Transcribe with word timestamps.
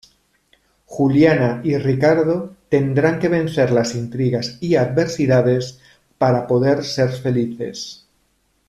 Juliana 0.87 1.61
y 1.63 1.77
Ricardo 1.77 2.55
tendrán 2.69 3.19
que 3.19 3.27
vencer 3.27 3.69
las 3.71 3.93
intrigas 3.93 4.57
y 4.59 4.75
adversidades 4.75 5.79
para 6.17 6.47
poder 6.47 6.83
ser 6.83 7.11
felices. 7.11 8.07